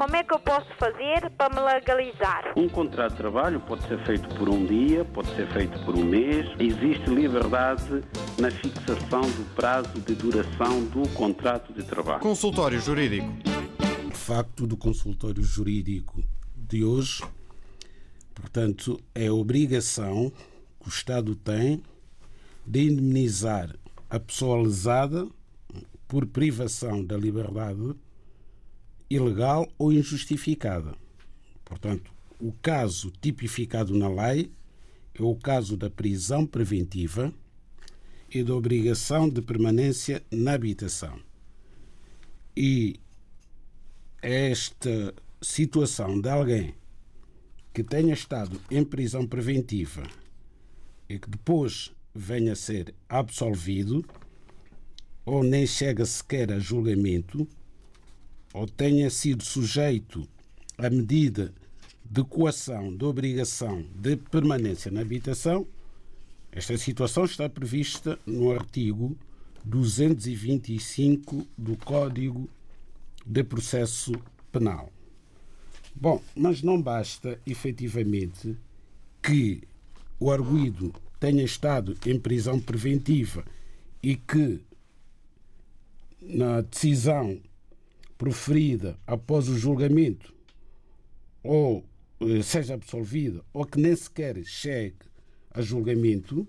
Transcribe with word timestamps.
Como 0.00 0.16
é 0.16 0.24
que 0.24 0.32
eu 0.32 0.38
posso 0.38 0.66
fazer 0.78 1.28
para 1.36 1.54
me 1.54 1.60
legalizar? 1.60 2.54
Um 2.56 2.70
contrato 2.70 3.10
de 3.10 3.18
trabalho 3.18 3.60
pode 3.60 3.86
ser 3.86 4.02
feito 4.06 4.34
por 4.34 4.48
um 4.48 4.64
dia, 4.64 5.04
pode 5.04 5.28
ser 5.36 5.46
feito 5.52 5.78
por 5.84 5.94
um 5.94 6.02
mês. 6.02 6.46
Existe 6.58 7.10
liberdade 7.10 8.02
na 8.38 8.50
fixação 8.50 9.20
do 9.20 9.54
prazo 9.54 10.00
de 10.00 10.14
duração 10.14 10.86
do 10.86 11.06
contrato 11.10 11.74
de 11.74 11.82
trabalho. 11.84 12.20
Consultório 12.20 12.80
Jurídico. 12.80 13.28
O 14.06 14.10
facto 14.12 14.66
do 14.66 14.74
consultório 14.74 15.42
jurídico 15.42 16.24
de 16.56 16.82
hoje, 16.82 17.22
portanto, 18.34 18.98
é 19.14 19.26
a 19.26 19.34
obrigação 19.34 20.32
que 20.80 20.88
o 20.88 20.88
Estado 20.88 21.36
tem 21.36 21.82
de 22.66 22.90
indemnizar 22.90 23.68
a 24.08 24.18
pessoa 24.18 24.62
lesada 24.62 25.28
por 26.08 26.24
privação 26.24 27.04
da 27.04 27.18
liberdade 27.18 27.94
ilegal 29.10 29.68
ou 29.76 29.92
injustificada. 29.92 30.94
Portanto, 31.64 32.12
o 32.38 32.52
caso 32.52 33.12
tipificado 33.20 33.94
na 33.98 34.08
lei 34.08 34.50
é 35.12 35.22
o 35.22 35.34
caso 35.34 35.76
da 35.76 35.90
prisão 35.90 36.46
preventiva 36.46 37.34
e 38.32 38.44
da 38.44 38.54
obrigação 38.54 39.28
de 39.28 39.42
permanência 39.42 40.22
na 40.30 40.52
habitação. 40.52 41.20
E 42.56 43.00
esta 44.22 45.14
situação 45.42 46.20
de 46.20 46.28
alguém 46.28 46.74
que 47.74 47.82
tenha 47.82 48.14
estado 48.14 48.60
em 48.70 48.84
prisão 48.84 49.26
preventiva 49.26 50.02
e 51.08 51.18
que 51.18 51.28
depois 51.28 51.92
venha 52.14 52.52
a 52.52 52.56
ser 52.56 52.94
absolvido 53.08 54.04
ou 55.24 55.42
nem 55.42 55.66
chega 55.66 56.04
sequer 56.04 56.52
a 56.52 56.58
julgamento 56.58 57.46
ou 58.52 58.66
tenha 58.66 59.08
sido 59.10 59.44
sujeito 59.44 60.26
à 60.76 60.90
medida 60.90 61.52
de 62.04 62.24
coação 62.24 62.96
de 62.96 63.04
obrigação 63.04 63.84
de 63.94 64.16
permanência 64.16 64.90
na 64.90 65.00
habitação, 65.00 65.66
esta 66.50 66.76
situação 66.76 67.24
está 67.24 67.48
prevista 67.48 68.18
no 68.26 68.50
artigo 68.50 69.16
225 69.64 71.46
do 71.56 71.76
Código 71.76 72.48
de 73.24 73.44
Processo 73.44 74.12
Penal. 74.50 74.92
Bom, 75.94 76.20
mas 76.34 76.62
não 76.62 76.80
basta 76.80 77.38
efetivamente 77.46 78.56
que 79.22 79.62
o 80.18 80.30
arguído 80.30 80.92
tenha 81.20 81.44
estado 81.44 81.96
em 82.06 82.18
prisão 82.18 82.58
preventiva 82.58 83.44
e 84.02 84.16
que 84.16 84.60
na 86.20 86.62
decisão 86.62 87.40
proferida 88.20 88.98
após 89.06 89.48
o 89.48 89.56
julgamento 89.58 90.34
ou 91.42 91.82
eh, 92.20 92.42
seja 92.42 92.74
absolvida 92.74 93.42
ou 93.50 93.64
que 93.64 93.80
nem 93.80 93.96
sequer 93.96 94.44
chegue 94.44 94.98
a 95.50 95.62
julgamento 95.62 96.46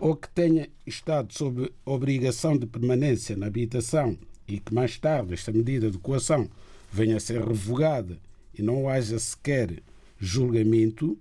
ou 0.00 0.16
que 0.16 0.30
tenha 0.30 0.66
estado 0.86 1.30
sob 1.34 1.70
obrigação 1.84 2.56
de 2.56 2.64
permanência 2.64 3.36
na 3.36 3.48
habitação 3.48 4.16
e 4.48 4.58
que 4.58 4.72
mais 4.72 4.96
tarde 4.96 5.34
esta 5.34 5.52
medida 5.52 5.90
de 5.90 5.98
coação 5.98 6.48
venha 6.90 7.18
a 7.18 7.20
ser 7.20 7.42
revogada 7.46 8.18
e 8.58 8.62
não 8.62 8.88
haja 8.88 9.18
sequer 9.18 9.82
julgamento, 10.18 11.18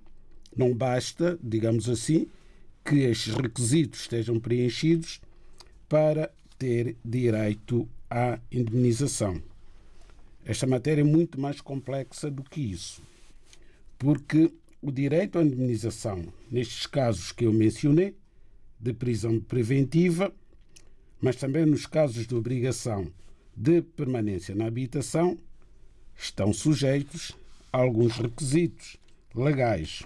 não 0.55 0.73
basta, 0.73 1.37
digamos 1.43 1.89
assim, 1.89 2.29
que 2.85 2.99
estes 2.99 3.33
requisitos 3.33 3.99
estejam 3.99 4.39
preenchidos 4.39 5.19
para 5.89 6.31
ter 6.57 6.95
direito 7.03 7.85
à 8.09 8.39
indemnização. 8.49 9.41
Esta 10.47 10.65
matéria 10.65 11.01
é 11.01 11.03
muito 11.03 11.37
mais 11.37 11.59
complexa 11.59 12.31
do 12.31 12.41
que 12.41 12.61
isso, 12.61 13.01
porque 13.99 14.49
o 14.81 14.93
direito 14.93 15.37
à 15.37 15.43
indemnização, 15.43 16.23
nestes 16.49 16.87
casos 16.87 17.33
que 17.33 17.45
eu 17.45 17.51
mencionei, 17.51 18.15
de 18.79 18.93
prisão 18.93 19.41
preventiva, 19.41 20.33
mas 21.19 21.35
também 21.35 21.65
nos 21.65 21.85
casos 21.85 22.25
de 22.25 22.33
obrigação 22.33 23.11
de 23.53 23.81
permanência 23.81 24.55
na 24.55 24.67
habitação, 24.67 25.37
estão 26.15 26.53
sujeitos 26.53 27.33
a 27.73 27.79
alguns 27.79 28.13
requisitos 28.13 28.95
legais. 29.35 30.03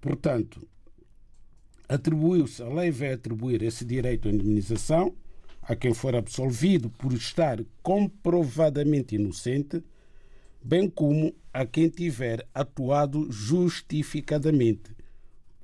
Portanto, 0.00 0.66
atribuiu-se, 1.86 2.62
a 2.62 2.68
lei 2.68 2.90
vai 2.90 3.12
atribuir 3.12 3.62
esse 3.62 3.84
direito 3.84 4.26
à 4.26 4.32
indemnização 4.32 5.14
a 5.62 5.76
quem 5.76 5.94
for 5.94 6.16
absolvido 6.16 6.90
por 6.90 7.12
estar 7.12 7.64
comprovadamente 7.82 9.14
inocente, 9.14 9.82
bem 10.62 10.90
como 10.90 11.34
a 11.52 11.64
quem 11.64 11.88
tiver 11.88 12.46
atuado 12.52 13.30
justificadamente, 13.30 14.90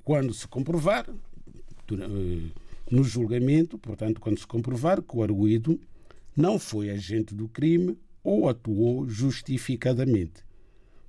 quando 0.03 0.33
se 0.33 0.47
comprovar, 0.47 1.05
eh, 1.09 2.49
no 2.89 3.03
julgamento, 3.03 3.77
portanto, 3.77 4.21
quando 4.21 4.39
se 4.39 4.47
comprovar 4.47 5.01
que 5.01 5.15
o 5.15 5.21
arguído 5.21 5.79
não 6.35 6.57
foi 6.57 6.89
agente 6.89 7.35
do 7.35 7.47
crime 7.47 7.97
ou 8.23 8.47
atuou 8.47 9.07
justificadamente. 9.07 10.43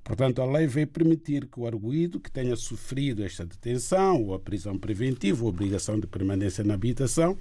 Portanto, 0.03 0.43
a 0.43 0.51
lei 0.51 0.67
vai 0.67 0.87
permitir 0.87 1.47
que 1.47 1.61
o 1.61 1.67
arguído 1.67 2.19
que 2.19 2.31
tenha 2.31 2.57
sofrido 2.57 3.23
esta 3.23 3.47
detenção 3.47 4.25
ou 4.25 4.35
a 4.35 4.41
prisão 4.41 4.77
preventiva 4.77 5.45
ou 5.45 5.51
obrigação 5.51 6.01
de 6.01 6.07
permanência 6.07 6.65
na 6.65 6.75
habitação 6.75 7.37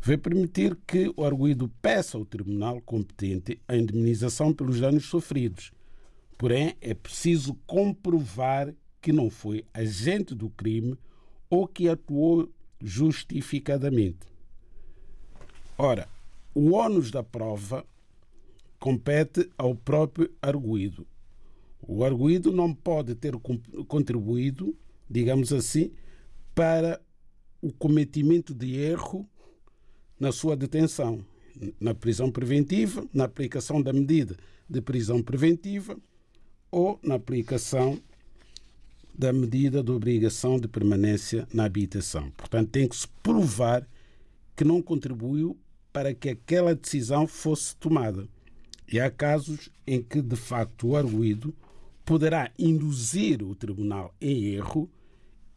vai 0.00 0.16
permitir 0.16 0.76
que 0.86 1.12
o 1.16 1.24
arguído 1.24 1.68
peça 1.82 2.16
ao 2.16 2.24
tribunal 2.24 2.80
competente 2.80 3.60
a 3.68 3.76
indemnização 3.76 4.52
pelos 4.52 4.80
danos 4.80 5.04
sofridos. 5.04 5.72
Porém, 6.38 6.74
é 6.80 6.94
preciso 6.94 7.54
comprovar 7.66 8.74
que 9.00 9.12
não 9.12 9.28
foi 9.28 9.64
agente 9.74 10.34
do 10.34 10.48
crime 10.48 10.96
ou 11.50 11.66
que 11.66 11.88
atuou 11.88 12.50
justificadamente. 12.80 14.26
Ora, 15.76 16.08
o 16.54 16.72
ônus 16.72 17.10
da 17.10 17.22
prova 17.22 17.84
compete 18.78 19.50
ao 19.58 19.74
próprio 19.74 20.30
arguído. 20.40 21.06
O 21.82 22.04
arguído 22.04 22.52
não 22.52 22.72
pode 22.72 23.14
ter 23.14 23.34
contribuído, 23.86 24.76
digamos 25.08 25.52
assim, 25.52 25.92
para 26.54 27.00
o 27.60 27.72
cometimento 27.72 28.54
de 28.54 28.76
erro 28.76 29.28
na 30.20 30.30
sua 30.30 30.54
detenção, 30.54 31.24
na 31.80 31.94
prisão 31.94 32.30
preventiva, 32.30 33.04
na 33.12 33.24
aplicação 33.24 33.80
da 33.80 33.92
medida 33.92 34.36
de 34.68 34.80
prisão 34.82 35.22
preventiva 35.22 35.96
ou 36.70 37.00
na 37.02 37.14
aplicação 37.16 37.98
da 39.12 39.32
medida 39.32 39.82
de 39.82 39.90
obrigação 39.90 40.60
de 40.60 40.68
permanência 40.68 41.48
na 41.52 41.64
habitação. 41.64 42.30
Portanto, 42.36 42.70
tem 42.70 42.86
que 42.86 42.94
se 42.94 43.08
provar 43.22 43.86
que 44.54 44.62
não 44.62 44.80
contribuiu 44.80 45.58
para 45.92 46.14
que 46.14 46.28
aquela 46.28 46.74
decisão 46.74 47.26
fosse 47.26 47.74
tomada. 47.76 48.28
E 48.92 49.00
há 49.00 49.10
casos 49.10 49.70
em 49.86 50.02
que, 50.02 50.22
de 50.22 50.36
facto, 50.36 50.88
o 50.88 50.96
arguído 50.96 51.54
poderá 52.04 52.50
induzir 52.58 53.42
o 53.42 53.54
tribunal 53.54 54.14
em 54.20 54.54
erro 54.54 54.88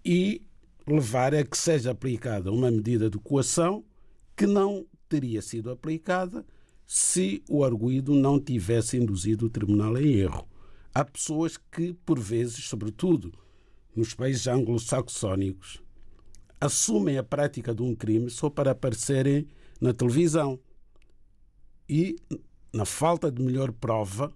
e 0.04 0.42
levar 0.86 1.34
a 1.34 1.44
que 1.44 1.58
seja 1.58 1.92
aplicada 1.92 2.52
uma 2.52 2.70
medida 2.70 3.10
de 3.10 3.18
coação 3.18 3.84
que 4.36 4.46
não 4.46 4.86
teria 5.08 5.42
sido 5.42 5.70
aplicada 5.70 6.46
se 6.86 7.44
o 7.50 7.64
arguído 7.64 8.14
não 8.14 8.40
tivesse 8.40 8.98
induzido 8.98 9.46
o 9.46 9.50
tribunal 9.50 9.98
em 9.98 10.14
erro. 10.14 10.48
Há 10.94 11.04
pessoas 11.04 11.58
que, 11.58 11.94
por 12.06 12.20
vezes, 12.20 12.66
sobretudo 12.66 13.34
nos 13.96 14.14
países 14.14 14.48
anglo-saxónicos, 14.48 15.82
assumem 16.60 17.18
a 17.18 17.24
prática 17.24 17.74
de 17.74 17.82
um 17.82 17.96
crime 17.96 18.30
só 18.30 18.50
para 18.50 18.72
aparecerem 18.72 19.48
na 19.82 19.94
televisão. 19.94 20.60
E, 21.88 22.16
na 22.72 22.86
falta 22.86 23.32
de 23.32 23.42
melhor 23.42 23.72
prova, 23.72 24.32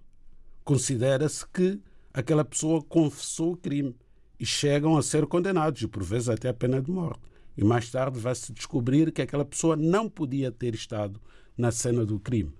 considera-se 0.63 1.47
que 1.47 1.79
aquela 2.13 2.43
pessoa 2.43 2.83
confessou 2.83 3.53
o 3.53 3.57
crime 3.57 3.95
e 4.39 4.45
chegam 4.45 4.97
a 4.97 5.01
ser 5.01 5.25
condenados, 5.25 5.81
e 5.81 5.87
por 5.87 6.03
vezes 6.03 6.29
até 6.29 6.49
a 6.49 6.53
pena 6.53 6.81
de 6.81 6.91
morte. 6.91 7.21
E 7.57 7.63
mais 7.63 7.89
tarde 7.89 8.19
vai-se 8.19 8.53
descobrir 8.53 9.11
que 9.11 9.21
aquela 9.21 9.43
pessoa 9.43 9.75
não 9.75 10.07
podia 10.07 10.51
ter 10.51 10.75
estado 10.75 11.19
na 11.57 11.71
cena 11.71 12.05
do 12.05 12.19
crime. 12.19 12.53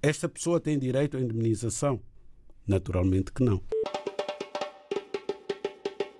Esta 0.00 0.28
pessoa 0.28 0.60
tem 0.60 0.78
direito 0.78 1.16
à 1.16 1.20
indemnização? 1.20 2.00
Naturalmente 2.66 3.32
que 3.32 3.42
não. 3.42 3.60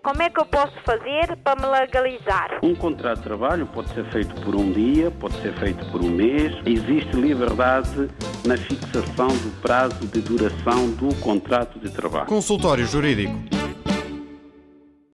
Como 0.02 0.22
é 0.22 0.30
que 0.30 0.40
eu 0.40 0.46
posso 0.46 0.72
fazer 0.84 1.36
para 1.42 1.60
me 1.60 1.66
legalizar? 1.66 2.60
Um 2.62 2.76
contrato 2.76 3.18
de 3.18 3.24
trabalho 3.24 3.66
pode 3.66 3.92
ser 3.92 4.08
feito 4.12 4.34
por 4.42 4.54
um 4.54 4.70
dia, 4.72 5.10
pode 5.10 5.34
ser 5.42 5.52
feito 5.58 5.84
por 5.90 6.00
um 6.00 6.10
mês. 6.10 6.52
Existe 6.64 7.16
liberdade 7.16 8.08
na 8.44 8.56
fixação 8.56 9.28
do 9.28 9.60
prazo 9.60 10.06
de 10.06 10.20
duração 10.20 10.92
do 10.92 11.12
contrato 11.16 11.80
de 11.80 11.90
trabalho. 11.90 12.26
Consultório 12.26 12.86
Jurídico. 12.86 13.55